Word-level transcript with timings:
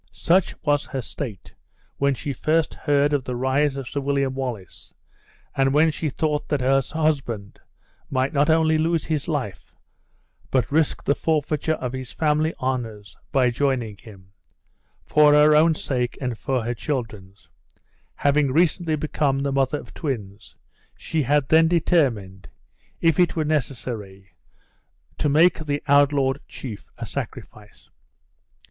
Such 0.11 0.55
was 0.63 0.85
her 0.87 1.01
state, 1.03 1.53
when 1.97 2.15
she 2.15 2.33
first 2.33 2.73
heard 2.73 3.13
of 3.13 3.23
the 3.23 3.35
rise 3.35 3.77
of 3.77 3.87
Sir 3.87 4.01
William 4.01 4.33
Wallace, 4.33 4.91
and 5.55 5.75
when 5.75 5.91
she 5.91 6.09
thought 6.09 6.47
that 6.49 6.59
her 6.59 6.81
husband 6.83 7.59
might 8.09 8.33
not 8.33 8.49
only 8.49 8.79
lose 8.79 9.05
his 9.05 9.27
life, 9.27 9.75
but 10.49 10.71
risk 10.71 11.03
the 11.03 11.13
forfeiture 11.13 11.73
of 11.75 11.93
his 11.93 12.11
family 12.11 12.51
honors, 12.57 13.15
by 13.31 13.51
joining 13.51 13.95
him, 13.95 14.31
for 15.05 15.33
her 15.33 15.55
own 15.55 15.75
sake 15.75 16.17
and 16.19 16.35
for 16.35 16.63
her 16.63 16.73
children's 16.73 17.47
(having 18.15 18.51
recently 18.51 18.95
become 18.95 19.37
the 19.43 19.51
mother 19.51 19.79
of 19.79 19.93
twins), 19.93 20.55
she 20.97 21.21
had 21.21 21.47
then 21.49 21.67
determined, 21.67 22.49
if 23.01 23.19
it 23.19 23.35
were 23.35 23.45
necessary, 23.45 24.31
to 25.19 25.29
make 25.29 25.59
the 25.63 25.83
outlawed 25.87 26.39
chief 26.47 26.89
a 26.97 27.05
sacrifice. 27.05 27.91